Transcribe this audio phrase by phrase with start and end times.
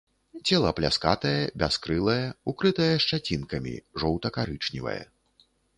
[0.47, 2.17] Цела пляскатае, бяскрылае,
[2.53, 5.03] укрытае шчацінкамі, жоўта-карычневае.